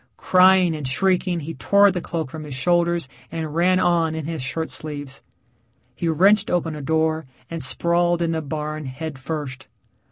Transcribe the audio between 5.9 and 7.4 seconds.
He wrenched open a door